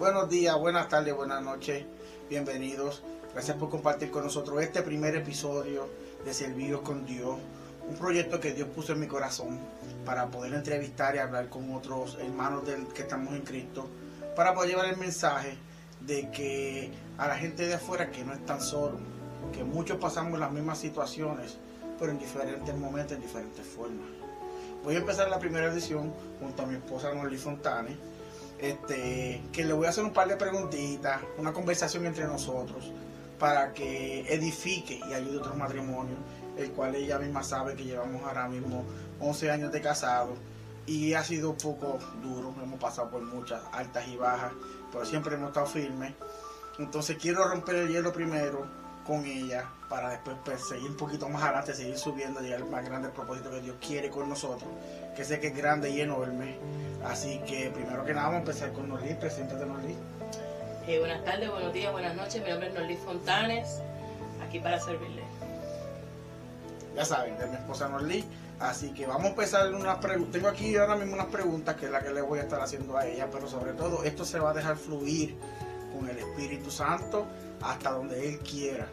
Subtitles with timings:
[0.00, 1.84] Buenos días, buenas tardes, buenas noches,
[2.30, 3.02] bienvenidos.
[3.34, 5.90] Gracias por compartir con nosotros este primer episodio
[6.24, 7.36] de Servidos con Dios,
[7.86, 9.60] un proyecto que Dios puso en mi corazón
[10.06, 12.62] para poder entrevistar y hablar con otros hermanos
[12.94, 13.90] que estamos en Cristo,
[14.34, 15.58] para poder llevar el mensaje
[16.00, 19.02] de que a la gente de afuera que no están solos,
[19.52, 21.58] que muchos pasamos las mismas situaciones,
[21.98, 24.08] pero en diferentes momentos, en diferentes formas.
[24.82, 27.98] Voy a empezar la primera edición junto a mi esposa Norly Fontane,
[28.60, 32.92] este, que le voy a hacer un par de preguntitas, una conversación entre nosotros,
[33.38, 36.18] para que edifique y ayude a otros matrimonios,
[36.56, 38.84] el cual ella misma sabe que llevamos ahora mismo
[39.18, 40.34] 11 años de casado
[40.86, 44.52] y ha sido un poco duro, hemos pasado por muchas altas y bajas,
[44.92, 46.12] pero siempre hemos estado firmes.
[46.78, 48.79] Entonces quiero romper el hielo primero
[49.10, 52.84] con ella para después pues, seguir un poquito más adelante, seguir subiendo, llegar al más
[52.84, 54.70] grande propósito que Dios quiere con nosotros,
[55.16, 56.58] que sé que es grande y enorme.
[57.04, 59.96] Así que primero que nada vamos a empezar con Norlis, preséntate Norlis.
[60.86, 63.82] Eh, buenas tardes, buenos días, buenas noches, mi nombre es Norlis Fontanes,
[64.46, 65.24] aquí para servirle.
[66.94, 68.24] Ya saben, de mi esposa Norlis.
[68.60, 70.34] Así que vamos a empezar unas preguntas.
[70.34, 72.96] Tengo aquí ahora mismo unas preguntas que es la que le voy a estar haciendo
[72.96, 75.36] a ella, pero sobre todo esto se va a dejar fluir
[75.92, 77.26] con el Espíritu Santo
[77.60, 78.86] hasta donde Él quiera.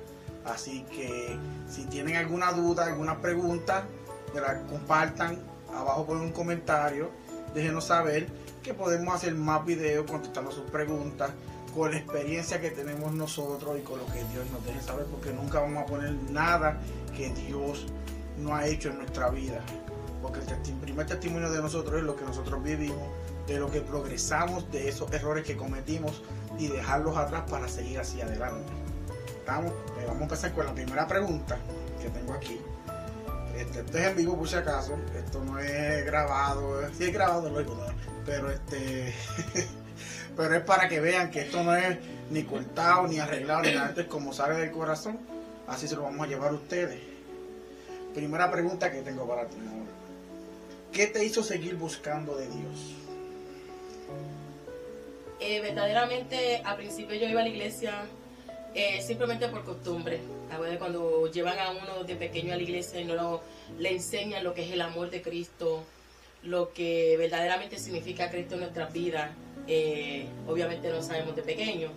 [0.48, 1.38] Así que
[1.70, 3.86] si tienen alguna duda, alguna pregunta,
[4.34, 5.38] que la compartan
[5.76, 7.10] abajo por un comentario.
[7.54, 8.28] Déjenos saber
[8.64, 11.32] que podemos hacer más videos contestando sus preguntas
[11.74, 15.32] con la experiencia que tenemos nosotros y con lo que Dios nos deje saber, porque
[15.32, 16.80] nunca vamos a poner nada
[17.16, 17.86] que Dios
[18.38, 19.62] no ha hecho en nuestra vida.
[20.22, 23.08] Porque el primer testimonio de nosotros es lo que nosotros vivimos,
[23.46, 26.22] de lo que progresamos, de esos errores que cometimos
[26.58, 28.87] y dejarlos atrás para seguir hacia adelante.
[29.48, 31.58] Eh, vamos a empezar con la primera pregunta
[32.02, 32.60] que tengo aquí.
[33.56, 37.50] Este, esto es en vivo por si acaso, esto no es grabado, sí es grabado
[37.50, 37.78] luego,
[38.26, 39.16] pero este
[40.36, 41.98] pero es para que vean que esto no es
[42.30, 45.18] ni cortado, ni arreglado, ni nada, esto es como sale del corazón,
[45.66, 47.00] así se lo vamos a llevar a ustedes.
[48.14, 49.88] Primera pregunta que tengo para ti, amor.
[50.92, 52.96] ¿Qué te hizo seguir buscando de Dios?
[55.40, 58.08] Eh, verdaderamente, al principio yo iba a la iglesia
[58.74, 60.20] eh, simplemente por costumbre.
[60.52, 63.42] A veces cuando llevan a uno de pequeño a la iglesia y no lo,
[63.78, 65.84] le enseñan lo que es el amor de Cristo,
[66.44, 69.32] lo que verdaderamente significa Cristo en nuestras vidas,
[69.68, 71.90] eh, obviamente no sabemos de pequeño.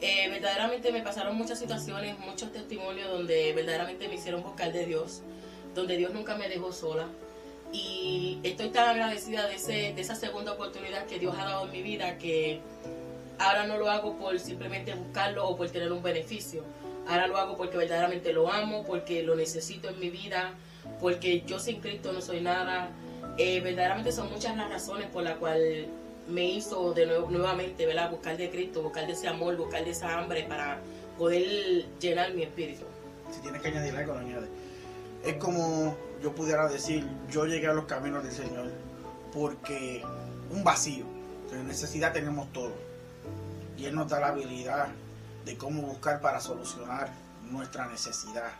[0.00, 5.22] verdaderamente me pasaron muchas situaciones, muchos testimonios donde verdaderamente me hicieron buscar de Dios,
[5.74, 7.06] donde Dios nunca me dejó sola.
[7.72, 11.72] Y estoy tan agradecida de, ese, de esa segunda oportunidad que Dios ha dado en
[11.72, 12.60] mi vida que
[13.38, 16.62] ahora no lo hago por simplemente buscarlo o por tener un beneficio.
[17.06, 20.54] Ahora lo hago porque verdaderamente lo amo, porque lo necesito en mi vida,
[21.00, 22.90] porque yo sin Cristo no soy nada.
[23.36, 25.86] Eh, verdaderamente son muchas las razones por las cuales
[26.28, 28.10] me hizo de nuevo, nuevamente ¿verdad?
[28.10, 30.78] buscar de Cristo, buscar de ese amor, buscar de esa hambre para
[31.18, 32.84] poder llenar mi espíritu.
[33.30, 34.48] Si tienes que añadir algo, añade.
[35.24, 38.70] Es como yo pudiera decir, yo llegué a los caminos del Señor
[39.32, 40.02] porque
[40.50, 41.04] un vacío,
[41.66, 42.72] necesidad tenemos todos
[43.86, 44.88] Él nos da la habilidad
[45.44, 47.10] de cómo buscar para solucionar
[47.50, 48.50] nuestra necesidad.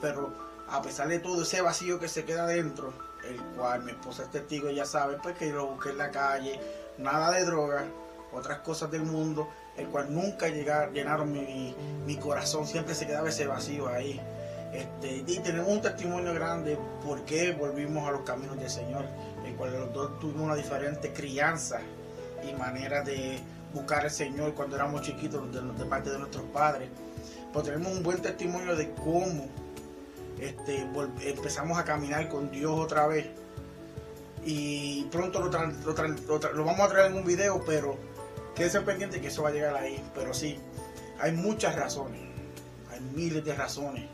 [0.00, 0.32] Pero
[0.68, 2.92] a pesar de todo ese vacío que se queda dentro,
[3.24, 6.10] el cual mi esposa es testigo, ya sabe, pues que yo lo busqué en la
[6.10, 6.60] calle,
[6.98, 7.84] nada de droga,
[8.32, 11.74] otras cosas del mundo, el cual nunca llenaron mi,
[12.06, 14.20] mi corazón, siempre se quedaba ese vacío ahí.
[14.72, 19.06] Este, y tenemos un testimonio grande porque volvimos a los caminos del Señor,
[19.46, 21.80] el cual los dos tuvimos una diferente crianza
[22.46, 23.40] y manera de
[23.72, 26.88] buscar al Señor cuando éramos chiquitos de, parte de nuestros padres.
[27.52, 29.48] Pero tenemos un buen testimonio de cómo
[30.40, 30.86] este,
[31.22, 33.26] empezamos a caminar con Dios otra vez.
[34.44, 37.96] Y pronto lo, vamos a traer en un video, pero
[38.54, 40.02] quédese pendiente que eso va a llegar ahí.
[40.14, 40.58] Pero sí,
[41.20, 42.20] hay muchas razones,
[42.90, 44.06] hay miles de razones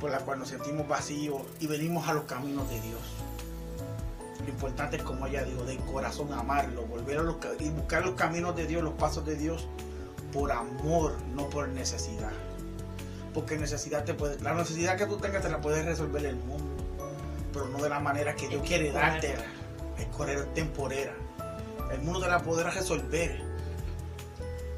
[0.00, 3.00] por las cuales nos sentimos vacíos y venimos a los caminos de Dios.
[4.42, 8.14] Lo importante es, como ella dijo, de corazón amarlo, volver a los, y buscar los
[8.14, 9.68] caminos de Dios, los pasos de Dios,
[10.32, 12.32] por amor, no por necesidad.
[13.34, 16.82] Porque necesidad te puede, la necesidad que tú tengas te la puedes resolver el mundo,
[17.52, 19.34] pero no de la manera que Dios quiere darte,
[19.98, 21.14] es correr temporera.
[21.92, 23.40] El mundo te la podrá resolver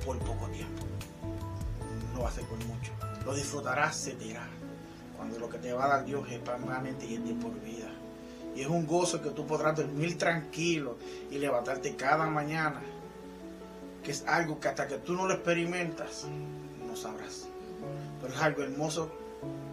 [0.05, 0.83] por poco tiempo.
[2.15, 2.93] No va a ser por mucho.
[3.25, 4.47] Lo disfrutarás, se te irá.
[5.17, 7.92] Cuando lo que te va a dar Dios es permanente y es de por vida.
[8.55, 10.97] Y es un gozo que tú podrás dormir tranquilo
[11.31, 12.81] y levantarte cada mañana.
[14.05, 16.27] Que es algo que hasta que tú no lo experimentas,
[16.87, 17.47] no sabrás.
[18.21, 19.11] Pero es algo hermoso.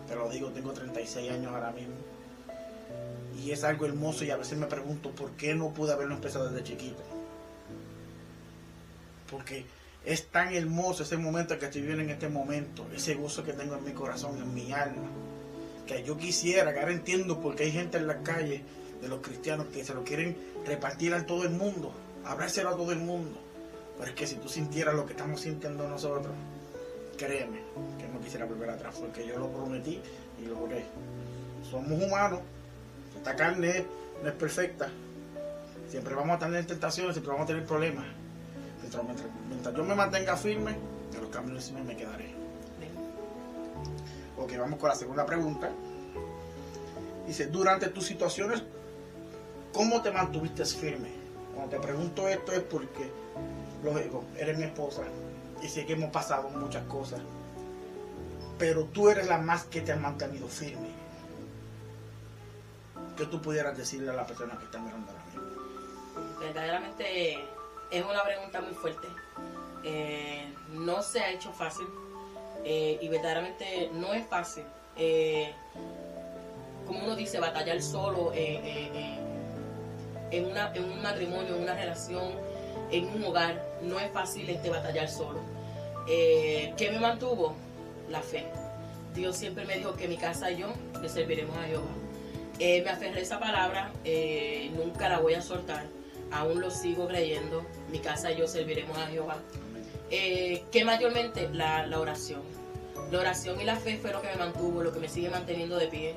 [0.08, 1.96] Te lo digo, tengo 36 años ahora mismo.
[3.38, 6.50] Y es algo hermoso y a veces me pregunto por qué no pude haberlo empezado
[6.50, 7.02] desde chiquito.
[9.30, 9.66] porque
[10.06, 13.76] es tan hermoso ese momento que estoy viviendo en este momento, ese gozo que tengo
[13.76, 15.08] en mi corazón, en mi alma,
[15.90, 18.62] que yo quisiera, que ahora entiendo porque hay gente en las calles
[19.02, 21.92] de los cristianos que se lo quieren repartir a todo el mundo,
[22.24, 23.40] hablárselo a todo el mundo.
[23.98, 26.32] Pero es que si tú sintieras lo que estamos sintiendo nosotros,
[27.18, 27.62] créeme
[27.98, 30.00] que no quisiera volver atrás, porque yo lo prometí
[30.40, 30.86] y lo logré.
[31.70, 32.42] Somos humanos,
[33.18, 33.84] esta carne
[34.22, 34.90] no es perfecta,
[35.90, 38.06] siempre vamos a tener tentaciones, siempre vamos a tener problemas.
[39.50, 40.76] Mientras, yo me mantenga firme,
[41.16, 42.39] en los caminos me quedaré.
[44.40, 45.70] Ok, vamos con la segunda pregunta.
[47.28, 48.64] Dice, durante tus situaciones,
[49.74, 51.10] ¿cómo te mantuviste firme?
[51.54, 53.12] Cuando te pregunto esto es porque,
[53.84, 55.04] lógico, eres mi esposa
[55.62, 57.20] y sé que hemos pasado muchas cosas,
[58.58, 60.90] pero tú eres la más que te ha mantenido firme.
[63.18, 66.40] ¿Qué tú pudieras decirle a la persona que está mirando ahora mismo?
[66.40, 67.34] Verdaderamente
[67.92, 69.08] es una pregunta muy fuerte.
[69.84, 71.86] Eh, no se ha hecho fácil
[72.72, 74.64] eh, y verdaderamente no es fácil.
[74.96, 75.52] Eh,
[76.86, 79.26] como uno dice, batallar solo en,
[80.46, 82.32] una, en un matrimonio, en una relación,
[82.92, 85.40] en un hogar, no es fácil este batallar solo.
[86.06, 87.56] ¿Qué me mantuvo?
[88.10, 88.46] La fe.
[89.14, 90.68] Dios siempre me dijo que mi casa y yo
[91.02, 91.92] le serviremos a Jehová.
[92.60, 93.92] me aferré a esa palabra,
[94.76, 95.86] nunca la voy a soltar
[96.32, 97.66] aún lo sigo creyendo.
[97.92, 99.38] Mi casa y yo serviremos a Jehová.
[100.12, 102.42] Eh, que mayormente la, oración.
[103.12, 105.78] La oración y la fe fue lo que me mantuvo, lo que me sigue manteniendo
[105.78, 106.16] de pie.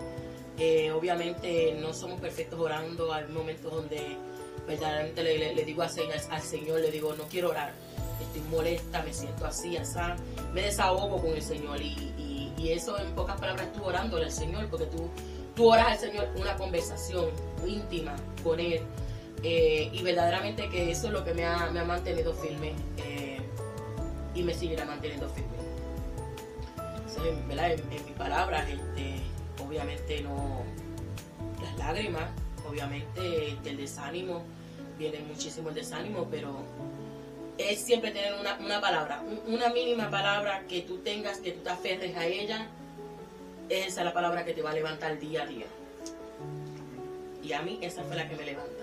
[0.59, 3.13] Eh, obviamente no somos perfectos orando.
[3.13, 4.17] Hay momentos donde
[4.67, 7.73] verdaderamente le, digo al Señor, al Señor, le digo, no quiero orar.
[8.21, 9.99] Estoy molesta, me siento así, así.
[10.53, 11.81] Me desahogo con el Señor.
[11.81, 12.11] Y,
[12.63, 15.11] eso en pocas palabras tú orando al Señor, porque tú,
[15.57, 17.29] tú oras al Señor una conversación
[17.67, 18.83] íntima con Él
[19.43, 23.41] eh, y verdaderamente que eso es lo que me ha, mantenido firme eh,
[24.35, 25.51] y me seguirá manteniendo firme.
[27.17, 29.17] En, mis palabras, este,
[29.65, 30.63] obviamente no
[31.63, 32.31] las lágrimas,
[32.69, 34.43] obviamente este, el desánimo,
[34.99, 36.57] viene muchísimo el desánimo, pero
[37.59, 41.71] es siempre tener una, una palabra, una mínima palabra que tú tengas, que tú te
[41.71, 42.69] aferres a ella,
[43.69, 45.67] esa es la palabra que te va a levantar día a día.
[47.43, 48.83] Y a mí esa fue la que me levanta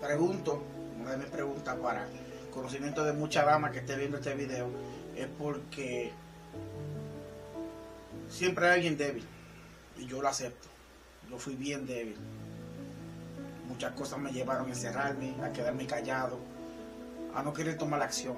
[0.00, 0.62] pregunto,
[1.00, 2.06] una de mis preguntas para
[2.52, 4.68] conocimiento de mucha dama que esté viendo este video,
[5.16, 6.12] es porque
[8.28, 9.24] siempre hay alguien débil
[9.98, 10.68] y yo lo acepto.
[11.30, 12.16] Yo fui bien débil.
[13.68, 16.38] Muchas cosas me llevaron a encerrarme, a quedarme callado,
[17.34, 18.36] a no querer tomar acción.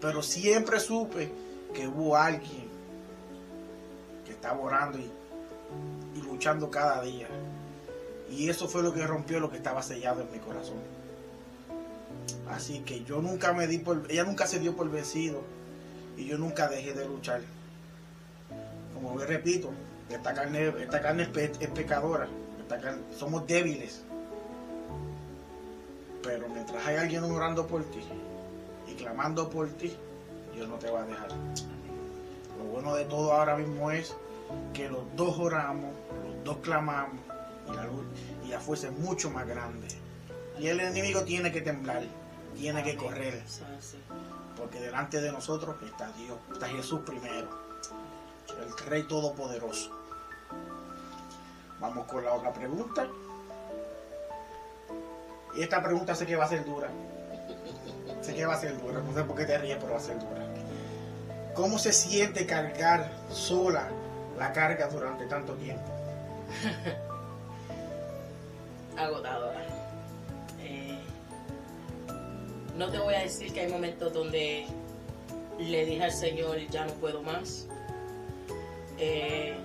[0.00, 1.30] Pero siempre supe
[1.74, 2.68] que hubo alguien
[4.24, 5.10] que estaba orando y,
[6.16, 7.28] y luchando cada día
[8.30, 10.78] y eso fue lo que rompió lo que estaba sellado en mi corazón.
[12.50, 15.42] Así que yo nunca me di por, ella nunca se dio por vencido
[16.16, 17.40] y yo nunca dejé de luchar.
[19.00, 19.70] Como le repito,
[20.10, 22.26] esta carne, esta carne es, pecadora,
[23.16, 24.02] somos débiles.
[26.20, 28.00] Pero mientras hay alguien orando por ti
[28.88, 29.96] y clamando por ti,
[30.52, 31.28] Dios no te va a dejar.
[32.58, 34.16] Lo bueno de todo ahora mismo es
[34.74, 35.94] que los dos oramos,
[36.26, 37.20] los dos clamamos
[37.70, 38.04] y la luz
[38.44, 39.86] y la fuerza es mucho más grande.
[40.58, 42.02] Y el enemigo tiene que temblar,
[42.56, 43.44] tiene que correr.
[44.56, 47.48] Porque delante de nosotros está Dios, está Jesús primero,
[48.50, 49.90] el Rey Todopoderoso.
[51.80, 53.06] Vamos con la otra pregunta.
[55.56, 56.88] Y esta pregunta sé que va a ser dura.
[58.20, 60.02] Sé que va a ser dura, no sé por qué te ríes, pero va a
[60.02, 60.42] ser dura.
[61.54, 63.88] ¿Cómo se siente cargar sola
[64.38, 65.90] la carga durante tanto tiempo?
[68.98, 69.64] agotadora.
[70.60, 70.98] Eh,
[72.76, 74.66] no te voy a decir que hay momentos donde
[75.58, 77.66] le dije al Señor, ya no puedo más.
[78.98, 79.56] Eh,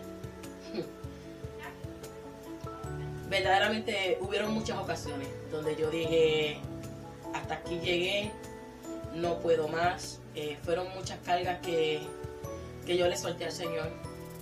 [3.29, 6.59] verdaderamente hubieron muchas ocasiones donde yo dije,
[7.33, 8.31] hasta aquí llegué,
[9.15, 10.19] no puedo más.
[10.35, 12.01] Eh, fueron muchas cargas que,
[12.85, 13.89] que yo le solté al Señor,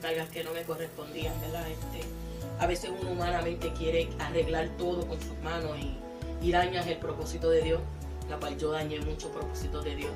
[0.02, 1.68] cargas que no me correspondían, ¿verdad?
[1.70, 2.08] Este,
[2.60, 5.98] a veces uno humanamente quiere arreglar todo con sus manos y,
[6.42, 7.82] y dañas el propósito de Dios,
[8.30, 10.12] la cual yo dañé mucho propósito de Dios.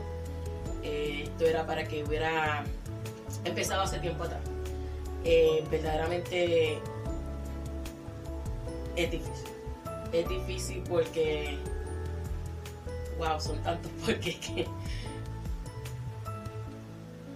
[0.83, 2.63] Eh, esto era para que hubiera
[3.43, 4.41] empezado hace tiempo atrás.
[5.27, 6.79] Eh, verdaderamente
[8.95, 9.49] es difícil.
[10.13, 11.57] Es difícil porque,
[13.17, 14.67] wow, son tantos porque que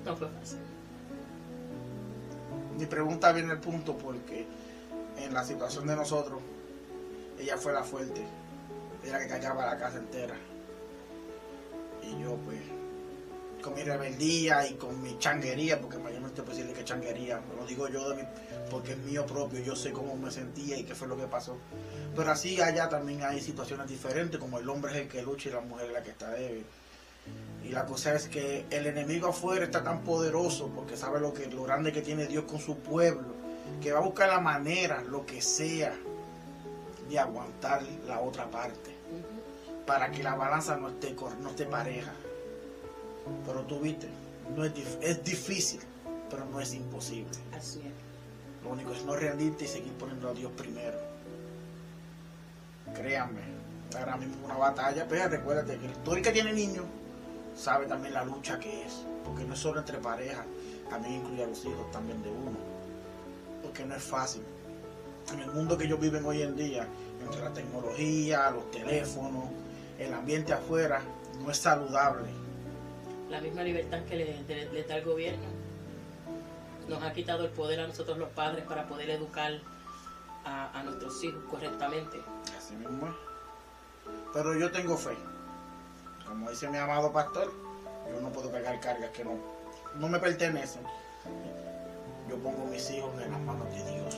[0.06, 0.60] no fue fácil.
[2.78, 4.46] Mi pregunta viene al punto porque
[5.18, 6.42] en la situación de nosotros,
[7.40, 8.24] ella fue la fuerte,
[9.04, 10.36] era que callaba la casa entera.
[12.04, 12.60] Y yo pues
[13.62, 17.88] con mi rebeldía y con mi changuería, porque mayormente puedo decirle que changuería, lo digo
[17.88, 18.22] yo de mi,
[18.70, 21.58] porque es mío propio, yo sé cómo me sentía y qué fue lo que pasó.
[22.16, 25.52] Pero así allá también hay situaciones diferentes, como el hombre es el que lucha y
[25.54, 26.66] la mujer es la que está débil.
[27.64, 31.48] Y la cosa es que el enemigo afuera está tan poderoso porque sabe lo que
[31.48, 33.28] lo grande que tiene Dios con su pueblo,
[33.82, 35.94] que va a buscar la manera, lo que sea,
[37.10, 38.96] de aguantar la otra parte,
[39.86, 42.14] para que la balanza no esté, no esté pareja.
[43.46, 44.08] Pero tú viste,
[44.56, 45.82] no es, es difícil,
[46.30, 47.32] pero no es imposible.
[47.56, 48.64] Así es.
[48.64, 50.98] Lo único es no rendirte y seguir poniendo a Dios primero.
[52.94, 53.42] Créanme,
[53.98, 56.86] ahora mismo es una batalla, pero recuérdate que todo el que tiene niños
[57.56, 60.46] sabe también la lucha que es, porque no es solo entre parejas,
[60.90, 62.58] también incluye a los hijos también de uno,
[63.62, 64.42] porque no es fácil.
[65.34, 66.88] En el mundo que ellos viven hoy en día,
[67.24, 69.46] entre la tecnología, los teléfonos,
[70.00, 71.02] el ambiente afuera,
[71.44, 72.30] no es saludable.
[73.30, 75.46] La misma libertad que le, da el gobierno
[76.88, 79.54] nos ha quitado el poder a nosotros los padres para poder educar
[80.44, 82.20] a, nuestros hijos correctamente.
[82.58, 83.14] Así mismo es.
[84.34, 85.16] Pero yo tengo fe.
[86.28, 87.52] Como dice mi amado pastor,
[88.12, 89.34] yo no puedo pegar cargas que no,
[90.00, 90.82] no me pertenecen.
[92.28, 94.18] Yo pongo mis hijos en las manos de Dios.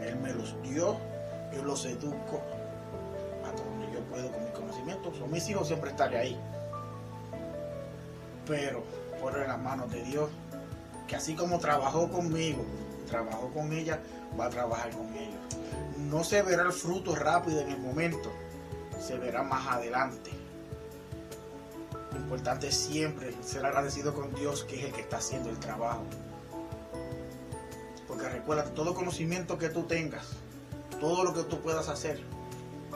[0.00, 0.96] Él me los dio,
[1.54, 2.40] yo los educo
[3.44, 5.16] hasta donde yo puedo con mis conocimientos.
[5.18, 6.40] Son mis hijos siempre estaré ahí.
[8.46, 8.84] Pero
[9.20, 10.30] por las manos de Dios
[11.06, 12.64] que así como trabajó conmigo,
[13.06, 14.00] trabajó con ella,
[14.38, 15.40] va a trabajar con ellos.
[15.98, 18.30] No se verá el fruto rápido en el momento,
[19.00, 20.30] se verá más adelante.
[22.12, 25.58] Lo importante es siempre ser agradecido con Dios, que es el que está haciendo el
[25.58, 26.02] trabajo.
[28.08, 30.26] Porque recuerda, todo conocimiento que tú tengas,
[31.00, 32.20] todo lo que tú puedas hacer,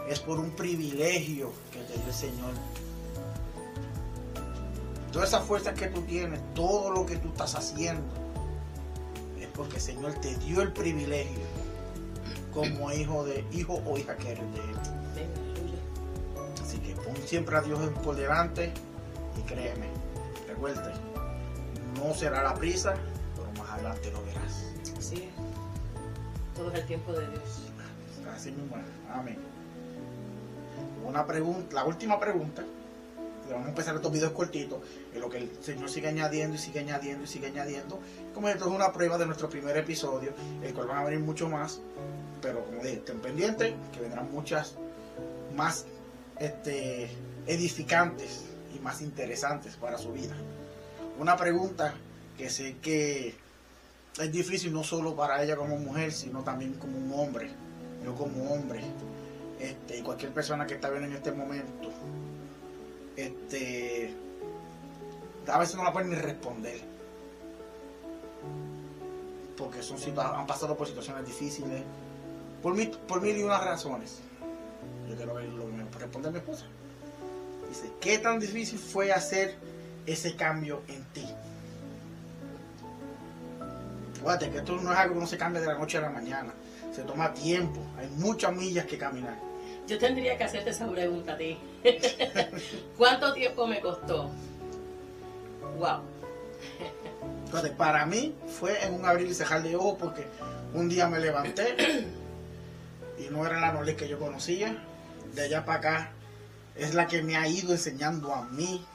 [0.08, 2.54] es por un privilegio que te dio el Señor
[5.20, 8.02] todas esas fuerzas que tú tienes, todo lo que tú estás haciendo,
[9.38, 11.44] es porque el Señor te dio el privilegio
[12.54, 14.76] como hijo de hijo o hija que eres de Él.
[16.62, 18.72] Así que pon siempre a Dios por delante
[19.36, 19.88] y créeme,
[20.48, 20.90] recuerde,
[21.96, 22.94] no será la prisa,
[23.36, 24.64] pero más adelante lo verás.
[24.96, 26.56] Así es.
[26.56, 27.60] Todo es el tiempo de Dios.
[28.34, 28.74] Así mismo.
[29.12, 29.36] Amén.
[31.06, 32.64] Una pregunta, la última pregunta
[33.52, 34.80] vamos a empezar estos videos cortitos,
[35.14, 37.98] en lo que el Señor sigue añadiendo y sigue añadiendo y sigue añadiendo.
[38.34, 41.48] Como esto es una prueba de nuestro primer episodio, el cual van a venir mucho
[41.48, 41.80] más,
[42.40, 44.74] pero como dije, estén pendientes, que vendrán muchas
[45.56, 45.86] más
[46.38, 47.10] este,
[47.46, 50.34] edificantes y más interesantes para su vida.
[51.18, 51.94] Una pregunta
[52.36, 53.34] que sé que
[54.18, 57.50] es difícil no solo para ella como mujer, sino también como un hombre,
[58.04, 58.80] yo como hombre,
[59.58, 61.90] este, y cualquier persona que está viendo en este momento
[63.16, 64.14] este,
[65.46, 66.80] a veces no la pueden ni responder.
[69.56, 71.82] Porque son, han pasado por situaciones difíciles.
[72.62, 74.20] Por, mí, por mil y unas razones.
[75.08, 76.64] Yo quiero ver lo que responde a mi esposa.
[77.68, 79.56] Dice, ¿qué tan difícil fue hacer
[80.06, 81.26] ese cambio en ti?
[84.14, 86.10] Fíjate que esto no es algo que no se cambia de la noche a la
[86.10, 86.52] mañana.
[86.94, 87.80] Se toma tiempo.
[87.98, 89.49] Hay muchas millas que caminar.
[89.90, 91.58] Yo tendría que hacerte esa pregunta a ti.
[92.96, 94.30] ¿Cuánto tiempo me costó?
[95.78, 96.02] Wow.
[97.46, 100.24] Entonces, para mí fue en un abrir y cerrar de ojos porque
[100.74, 102.06] un día me levanté
[103.18, 104.80] y no era la Norlis que yo conocía.
[105.34, 106.12] De allá para acá
[106.76, 108.86] es la que me ha ido enseñando a mí,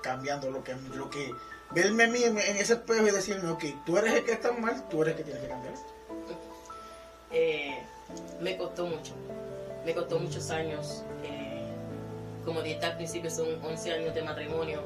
[0.00, 1.34] cambiando lo que, lo que
[1.72, 4.88] verme a mí en, ese espejo y decirme, ok, tú eres el que está mal,
[4.88, 5.74] tú eres el que tienes que cambiar.
[7.32, 7.82] Eh,
[8.40, 9.12] me costó mucho,
[9.84, 11.02] me costó muchos años.
[11.24, 11.64] Eh,
[12.44, 14.80] como dije al principio, son 11 años de matrimonio,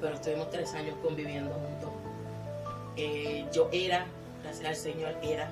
[0.00, 1.90] pero estuvimos tres años conviviendo juntos.
[2.96, 4.06] Eh, yo era,
[4.42, 5.48] gracias al Señor, era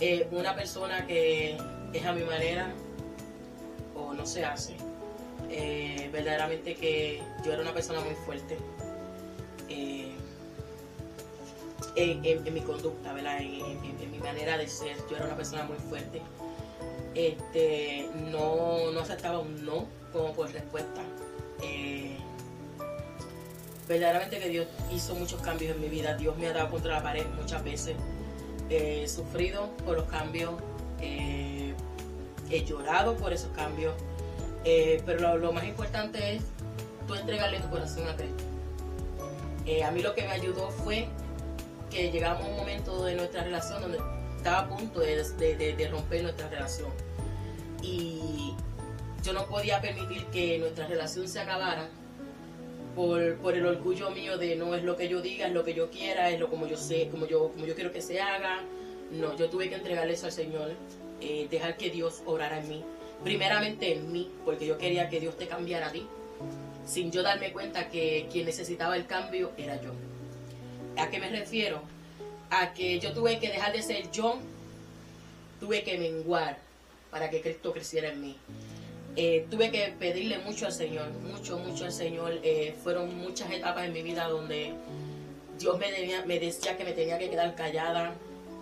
[0.00, 1.58] eh, una persona que
[1.92, 2.72] es a mi manera
[3.96, 4.76] o no se hace.
[6.12, 8.58] verdaderamente que yo era una persona muy fuerte
[11.98, 13.40] en, mi conducta, ¿verdad?
[13.40, 14.96] En, mi manera de ser.
[15.10, 16.22] Yo era una persona muy fuerte.
[17.14, 21.02] Este, no, no aceptaba un no como por respuesta.
[21.62, 22.16] Eh,
[23.88, 26.14] verdaderamente que Dios hizo muchos cambios en mi vida.
[26.16, 27.96] Dios me ha dado contra la pared muchas veces.
[28.70, 30.54] he sufrido por los cambios.
[31.00, 31.74] he
[32.64, 33.94] llorado por esos cambios.
[34.64, 36.42] Eh, pero lo, lo, más importante es
[37.06, 38.44] tú entregarle tu corazón a Cristo.
[39.66, 41.08] Eh, a mí lo que me ayudó fue
[41.90, 43.98] que llegamos a un momento de nuestra relación donde
[44.36, 46.90] estaba a punto de, romper nuestra relación.
[47.82, 48.54] Y
[49.22, 51.88] yo no podía permitir que nuestra relación se acabara
[52.94, 55.74] por, por, el orgullo mío de no es lo que yo diga, es lo que
[55.74, 58.64] yo quiera, es lo como yo sé, como yo, como yo quiero que se haga.
[59.10, 60.72] No, yo tuve que entregarle eso al Señor,
[61.20, 62.84] eh, dejar que Dios orara en mí.
[63.24, 66.06] Primeramente en mí, porque yo quería que Dios te cambiara a ti,
[66.84, 69.92] sin yo darme cuenta que quien necesitaba el cambio era yo.
[70.98, 71.80] ¿A qué me refiero?
[72.50, 74.38] A que yo tuve que dejar de ser yo,
[75.60, 76.58] tuve que menguar
[77.10, 78.36] para que Cristo creciera en mí.
[79.16, 82.40] Eh, tuve que pedirle mucho al Señor, mucho, mucho al Señor.
[82.42, 84.72] Eh, fueron muchas etapas en mi vida donde
[85.58, 85.88] Dios me,
[86.26, 88.14] me decía que me tenía que quedar callada,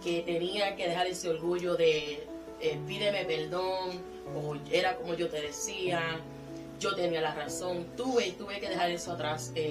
[0.02, 2.26] que tenía que dejar ese orgullo de
[2.61, 4.00] eh, pídeme perdón,
[4.35, 6.21] o era como yo te decía,
[6.81, 7.87] yo tenía la razón.
[7.97, 9.52] Tuve y tuve que dejar eso atrás.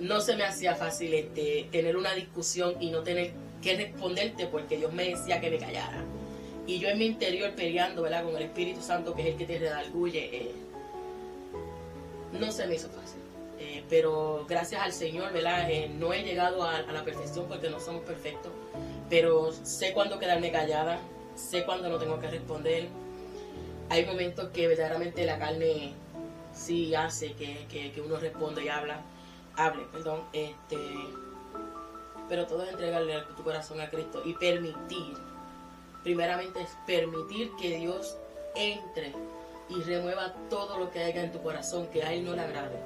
[0.00, 3.32] no se me hacía fácil este, tener una discusión y no tener
[3.62, 6.04] que responderte porque Dios me decía que me callara
[6.66, 8.02] y yo en mi interior peleando.
[8.02, 10.52] Con el Espíritu Santo, que es el que te redarguye, eh,
[12.32, 13.20] no se me hizo fácil.
[13.58, 15.30] Eh, pero gracias al Señor.
[15.34, 18.52] Eh, no he llegado a, la perfección porque no somos perfectos,
[19.10, 20.98] pero sé cuándo quedarme callada,
[21.34, 22.88] sé cuándo no tengo que responder.
[23.90, 25.92] Hay momentos que verdaderamente la carne
[26.54, 29.02] sí hace que, que, uno responda y habla,
[29.56, 30.78] hable, perdón, este,
[32.28, 35.16] pero todo es entregarle tu corazón a Cristo y permitir
[36.04, 38.16] primeramente es permitir que Dios
[38.54, 39.12] entre
[39.70, 42.78] y remueva todo lo que haya en tu corazón que a Él no le agrade.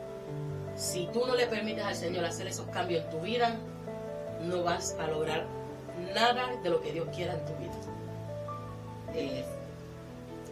[0.76, 3.56] Si tú no le permites al Señor hacer esos cambios en tu vida,
[4.44, 5.44] no vas a lograr
[6.14, 7.72] nada de lo que Dios quiera en tu vida.
[9.14, 9.44] Eh,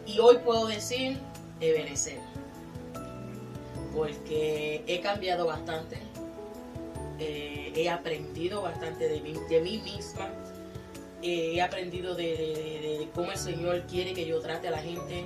[0.04, 1.20] y hoy puedo decir,
[1.60, 2.18] Ebenezer,
[3.96, 5.96] porque he cambiado bastante,
[7.18, 10.28] eh, he aprendido bastante de de mí misma,
[11.22, 15.24] he aprendido de, cómo el Señor quiere que yo trate a la gente,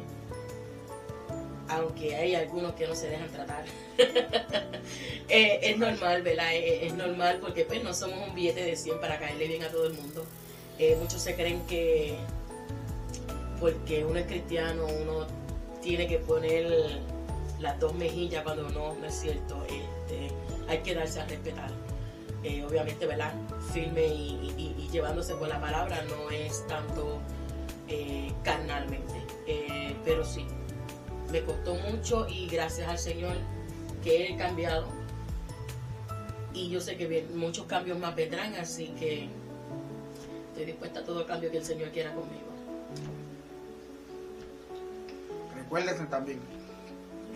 [1.69, 3.65] aunque hay algunos que no se dejan tratar.
[5.33, 6.53] Eh, es normal, ¿verdad?
[6.53, 9.87] Es, normal porque pues no somos un billete de 100 para caerle bien a todo
[9.87, 10.27] el mundo.
[10.77, 12.17] Eh, muchos se creen que
[13.61, 15.29] porque uno es cristiano, uno
[15.81, 16.67] tiene que poner
[17.61, 19.63] las dos mejillas cuando no, no es cierto.
[19.65, 20.31] Este,
[20.69, 21.71] hay que darse a respetar.
[22.43, 23.35] Eh, obviamente, ¿verdad?
[23.73, 27.21] Firme y, llevándose por la palabra, no es tanto
[27.87, 29.15] eh, carnalmente.
[29.47, 30.45] Eh, pero sí,
[31.31, 33.37] me costó mucho y gracias al Señor
[34.03, 34.87] que he cambiado.
[36.53, 39.29] Y yo sé que muchos cambios más vendrán, así que
[40.49, 42.51] estoy dispuesta a todo cambio que el Señor quiera conmigo.
[45.55, 46.41] Recuérdense también,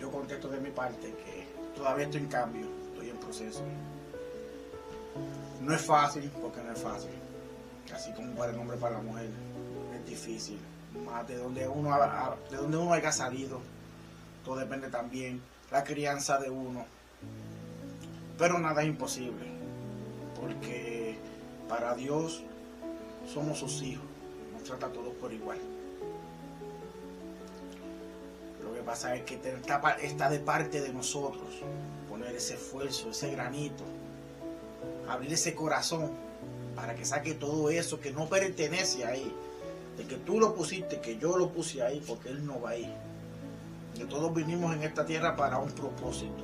[0.05, 3.63] yo contesto de mi parte que todavía estoy en cambio, estoy en proceso.
[5.61, 7.09] No es fácil, porque no es fácil.
[7.91, 9.31] Así como para el hombre para la mujer,
[9.95, 10.59] es difícil.
[11.03, 11.89] Más de donde uno,
[12.51, 13.61] de donde uno haya salido,
[14.43, 15.41] todo depende también
[15.71, 16.85] la crianza de uno.
[18.37, 19.47] Pero nada es imposible,
[20.39, 21.17] porque
[21.67, 22.43] para Dios
[23.33, 24.05] somos sus hijos,
[24.53, 25.57] nos trata a todos por igual.
[28.85, 29.39] Pasa es que
[30.01, 31.61] está de parte de nosotros
[32.09, 33.83] poner ese esfuerzo, ese granito
[35.07, 36.11] abrir ese corazón
[36.75, 39.33] para que saque todo eso que no pertenece ahí.
[39.97, 42.93] De que tú lo pusiste, que yo lo puse ahí, porque Él no va ahí.
[43.95, 46.43] Que todos vinimos en esta tierra para un propósito.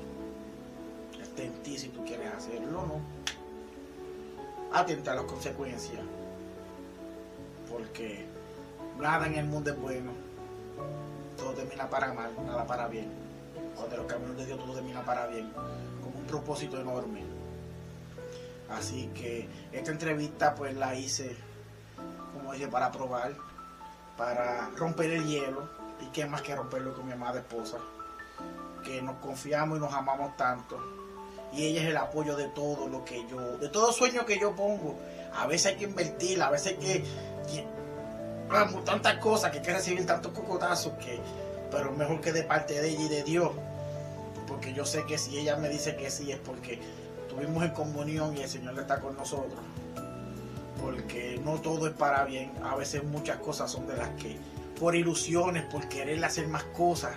[1.22, 3.02] Está en ti si tú quieres hacerlo o no.
[4.72, 6.02] Atenta a las consecuencias.
[7.70, 8.26] Porque
[8.98, 10.12] nada en el mundo es bueno.
[11.42, 13.12] Todo termina para mal, nada para bien.
[13.76, 15.52] Cuando los caminos de Dios todo termina para bien.
[16.04, 17.24] Como un propósito enorme.
[18.70, 21.36] Así que esta entrevista pues la hice,
[22.32, 23.34] como dije, para probar,
[24.16, 25.68] para romper el hielo.
[26.00, 27.80] Y qué más que romperlo con mi amada esposa.
[28.84, 30.80] Que nos confiamos y nos amamos tanto.
[31.54, 34.56] Y ella es el apoyo de todo lo que yo, de todo sueño que yo
[34.56, 34.96] pongo.
[35.34, 37.06] A veces hay que invertir, a veces hay que,
[38.52, 41.20] vamos, tantas cosas que hay que recibir tantos cocotazos que,
[41.72, 43.52] pero mejor que de parte de ella y de Dios.
[44.48, 46.80] Porque yo sé que si ella me dice que sí es porque
[47.22, 49.60] estuvimos en comunión y el Señor está con nosotros.
[50.82, 52.52] Porque no todo es para bien.
[52.64, 54.38] A veces muchas cosas son de las que,
[54.80, 57.14] por ilusiones, por querer hacer más cosas,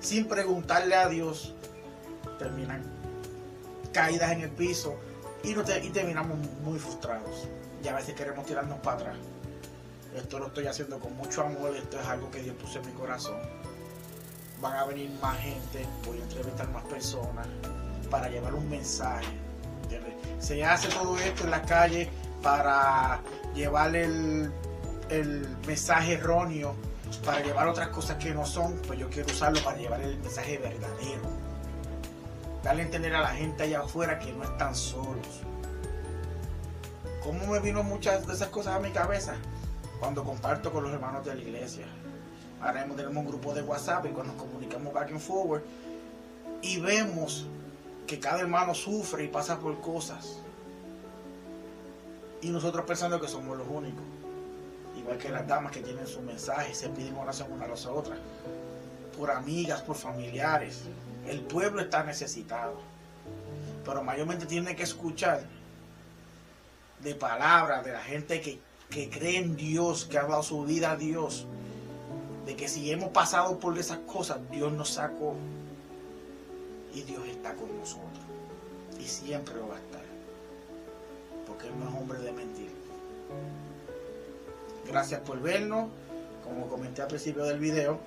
[0.00, 1.54] sin preguntarle a Dios,
[2.38, 2.82] terminan
[3.92, 4.96] caídas en el piso
[5.42, 7.46] y, no y terminamos muy frustrados.
[7.82, 9.16] Y a veces queremos tirarnos para atrás.
[10.18, 12.92] Esto lo estoy haciendo con mucho amor, esto es algo que Dios puso en mi
[12.92, 13.38] corazón.
[14.60, 17.46] Van a venir más gente, voy a entrevistar más personas
[18.10, 19.26] para llevar un mensaje.
[20.40, 22.10] Se hace todo esto en la calle
[22.42, 23.20] para
[23.54, 24.52] llevar el,
[25.66, 26.74] mensaje erróneo
[27.24, 30.58] para llevar otras cosas que no son, pues yo quiero usarlo para llevar el mensaje
[30.58, 31.22] verdadero.
[32.62, 35.42] Darle a entender a la gente allá afuera que no están solos.
[37.22, 39.36] ¿Cómo me vino muchas de esas cosas a mi cabeza?
[39.98, 41.86] Cuando comparto con los hermanos de la iglesia.
[42.60, 45.62] Ahora mismo tenemos un grupo de WhatsApp y cuando nos comunicamos back and forward
[46.62, 47.46] y vemos
[48.06, 50.38] que cada hermano sufre y pasa por cosas.
[52.40, 54.02] Y nosotros pensando que somos los únicos.
[54.96, 58.18] Igual que las damas que tienen su mensaje, se piden oración una a las otras.
[59.16, 60.82] Por amigas, por familiares.
[61.26, 62.80] El pueblo está necesitado.
[63.84, 65.42] Pero mayormente tiene que escuchar
[67.00, 70.92] de palabras de la gente que, que cree en Dios, que ha dado su vida
[70.92, 71.46] a Dios.
[72.46, 75.34] De que si hemos pasado por esas cosas, Dios nos sacó.
[76.94, 78.24] Y Dios está con nosotros.
[78.98, 80.02] Y siempre va a estar.
[81.46, 82.70] Porque Él no es hombre de mentir.
[84.86, 85.90] Gracias por vernos.
[86.42, 88.00] Como comenté al principio del video,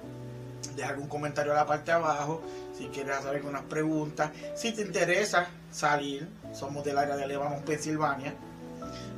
[0.75, 2.41] deja algún comentario a la parte de abajo.
[2.75, 4.31] Si quieres hacer algunas preguntas.
[4.55, 8.33] Si te interesa salir, somos del área de Lebanon, Pensilvania.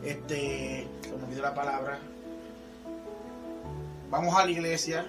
[0.03, 0.85] Este,
[1.17, 1.99] me olvidó la palabra.
[4.09, 5.05] Vamos a la iglesia,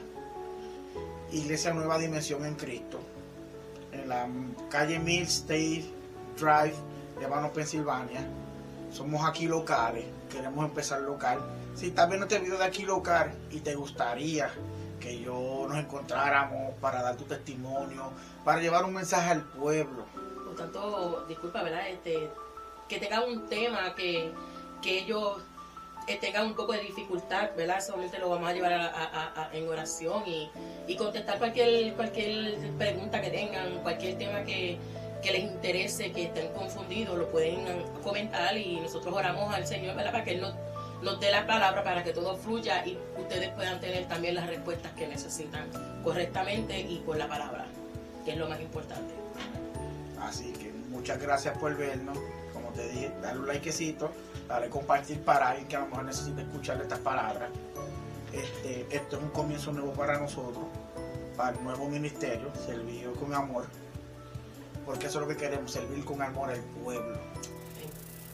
[1.32, 3.00] Iglesia Nueva Dimensión en Cristo,
[3.92, 4.28] en la
[4.70, 5.84] calle Mill State
[6.38, 6.74] Drive,
[7.20, 8.26] Lebanon, Pensilvania.
[8.92, 11.40] Somos aquí locales, queremos empezar local.
[11.74, 14.50] Si también no te video de aquí local y te gustaría
[15.00, 18.10] que yo nos encontráramos para dar tu testimonio,
[18.44, 20.06] para llevar un mensaje al pueblo.
[20.44, 21.88] Por tanto, disculpa, ¿verdad?
[21.88, 22.30] Este,
[22.88, 24.32] que tenga un tema que,
[24.84, 25.38] que ellos
[26.06, 27.80] eh, tengan un poco de dificultad, ¿verdad?
[27.80, 30.50] Solamente lo vamos a llevar a- en oración y,
[30.96, 34.78] contestar cualquier, cualquier pregunta que tengan, cualquier tema que,
[35.24, 37.64] les interese, que estén confundidos, lo pueden
[38.02, 40.12] comentar y nosotros oramos al Señor, ¿verdad?
[40.12, 40.54] Para que Él nos,
[41.00, 44.92] nos dé la palabra para que todo fluya y ustedes puedan tener también las respuestas
[44.92, 45.70] que necesitan
[46.02, 47.64] correctamente y con la palabra,
[48.26, 49.14] que es lo más importante.
[50.20, 52.18] Así que muchas gracias por vernos.
[52.52, 54.10] Como te dije, dale un likecito,
[54.48, 57.50] dale compartir para alguien que a lo mejor necesita escuchar estas palabras.
[58.32, 60.64] Este, esto es un comienzo nuevo para nosotros,
[61.36, 63.66] para el nuevo ministerio, servir con amor.
[64.84, 67.18] Porque eso es lo que queremos, servir con amor al pueblo.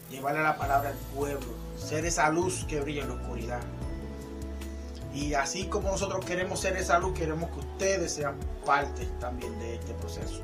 [0.09, 1.47] Llevarle la palabra al pueblo,
[1.77, 3.61] ser esa luz que brilla en la oscuridad.
[5.13, 9.75] Y así como nosotros queremos ser esa luz, queremos que ustedes sean parte también de
[9.75, 10.41] este proceso.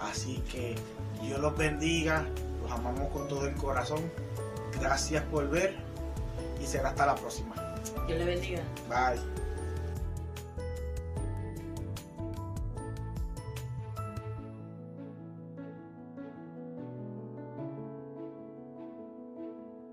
[0.00, 0.76] Así que
[1.22, 2.26] Dios los bendiga,
[2.66, 4.00] los amamos con todo el corazón.
[4.80, 5.76] Gracias por ver
[6.60, 7.54] y será hasta la próxima.
[8.06, 8.62] Dios le bendiga.
[8.88, 9.45] Bye.